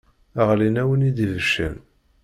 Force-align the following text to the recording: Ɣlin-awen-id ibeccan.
Ɣlin-awen-id 0.47 1.17
ibeccan. 1.25 1.77